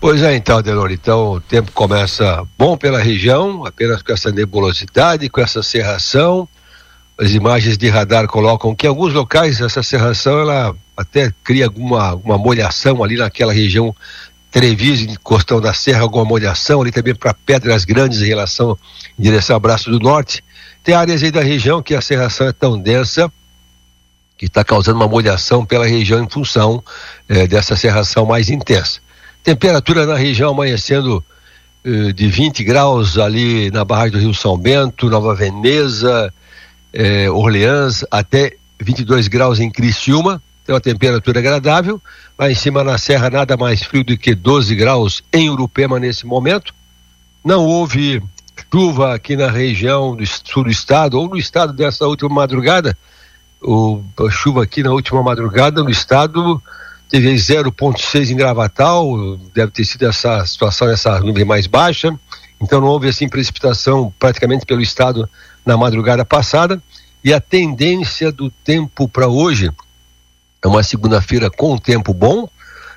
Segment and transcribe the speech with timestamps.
[0.00, 5.28] Pois é, então, Delor, então o tempo começa bom pela região, apenas com essa nebulosidade,
[5.28, 6.48] com essa serração.
[7.18, 12.10] As imagens de radar colocam que em alguns locais essa serração ela até cria alguma,
[12.10, 13.92] alguma molhação ali naquela região
[14.52, 18.78] Treviso, Costão da Serra, alguma molhação ali também para Pedras Grandes em relação
[19.18, 20.44] em direção ao Braço do Norte.
[20.84, 23.30] Tem áreas aí da região que a serração é tão densa
[24.36, 26.84] que está causando uma molhação pela região em função
[27.28, 29.00] eh, dessa serração mais intensa.
[29.42, 31.24] Temperatura na região amanhecendo
[31.84, 36.32] eh, de 20 graus ali na barragem do Rio São Bento, Nova Veneza,
[36.92, 40.42] eh, Orleans, até 22 graus em Criciúma.
[40.66, 42.00] Tem uma temperatura agradável.
[42.38, 46.26] Lá em cima na serra, nada mais frio do que 12 graus em Urupema nesse
[46.26, 46.74] momento.
[47.44, 48.22] Não houve
[48.70, 52.96] chuva aqui na região do sul do estado, ou no estado dessa última madrugada.
[53.62, 56.62] O, a chuva aqui na última madrugada no estado
[57.08, 62.14] teve 0,6 em Gravatal, deve ter sido essa situação, essa nuvem mais baixa,
[62.60, 65.28] então não houve assim precipitação praticamente pelo estado
[65.64, 66.82] na madrugada passada,
[67.24, 69.70] e a tendência do tempo para hoje
[70.62, 72.48] é uma segunda-feira com tempo bom,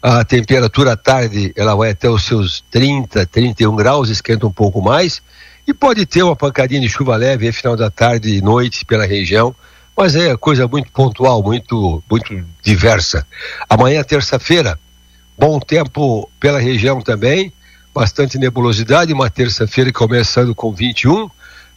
[0.00, 4.80] a temperatura à tarde ela vai até os seus 30, 31 graus, esquenta um pouco
[4.80, 5.20] mais,
[5.66, 9.04] e pode ter uma pancadinha de chuva leve no final da tarde e noite pela
[9.04, 9.54] região,
[9.96, 13.26] mas é coisa muito pontual, muito, muito diversa.
[13.68, 14.78] Amanhã, terça-feira,
[15.38, 17.52] bom tempo pela região também,
[17.94, 21.30] bastante nebulosidade, uma terça-feira começando com 21,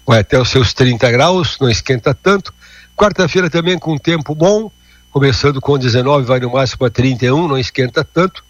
[0.06, 2.54] vai até os seus 30 graus, não esquenta tanto.
[2.96, 4.70] Quarta-feira também com tempo bom,
[5.12, 8.44] começando com 19, vai no máximo a 31, não esquenta tanto.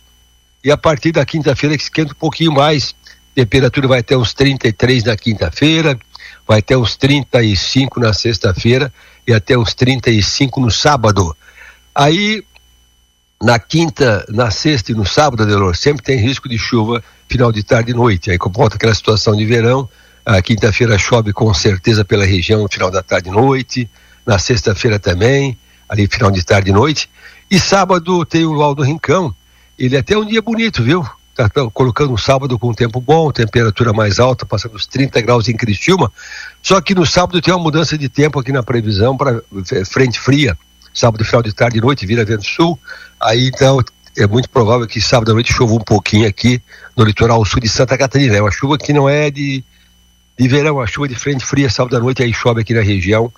[0.63, 2.95] E a partir da quinta-feira que esquenta um pouquinho mais,
[3.35, 5.97] temperatura vai até uns 33 na quinta-feira,
[6.49, 8.91] vai até uns 35 na sexta-feira
[9.27, 11.37] e até uns 35 no sábado.
[11.93, 12.43] Aí,
[13.39, 17.61] na quinta, na sexta e no sábado, Adelor, sempre tem risco de chuva final de
[17.61, 18.31] tarde e noite.
[18.31, 19.87] Aí, volta aquela situação de verão,
[20.25, 23.87] a quinta-feira chove com certeza pela região final da tarde e noite,
[24.25, 25.55] na sexta-feira também,
[25.87, 27.11] ali final de tarde e noite.
[27.51, 29.35] E sábado tem o luau do Rincão.
[29.77, 31.07] Ele é até um dia bonito, viu?
[31.73, 36.11] Colocando um sábado com tempo bom, temperatura mais alta, passando os 30 graus em Criciúma.
[36.61, 39.41] Só que no sábado tem uma mudança de tempo aqui na previsão para
[39.89, 40.57] frente fria.
[40.93, 42.77] Sábado, final de tarde e noite, vira vento sul.
[43.21, 43.79] Aí então
[44.17, 46.61] é muito provável que sábado à noite chova um pouquinho aqui
[46.97, 48.35] no litoral sul de Santa Catarina.
[48.35, 49.63] É uma chuva que não é de,
[50.37, 53.31] de verão, uma chuva de frente fria, sábado à noite aí chove aqui na região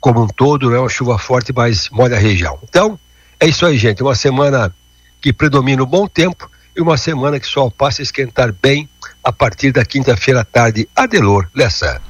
[0.00, 2.58] como um todo, não é uma chuva forte, mas molha a região.
[2.62, 2.98] Então,
[3.40, 4.02] é isso aí, gente.
[4.02, 4.72] Uma semana
[5.20, 8.88] que predomina o bom tempo e uma semana que só passa a esquentar bem
[9.22, 10.88] a partir da quinta-feira à tarde.
[10.94, 12.00] Adelor Lessa.